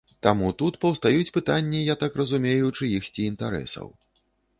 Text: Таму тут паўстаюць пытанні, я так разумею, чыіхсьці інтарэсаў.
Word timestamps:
Таму 0.25 0.47
тут 0.61 0.77
паўстаюць 0.85 1.33
пытанні, 1.35 1.81
я 1.89 1.95
так 2.03 2.17
разумею, 2.21 2.71
чыіхсьці 2.77 3.27
інтарэсаў. 3.33 3.87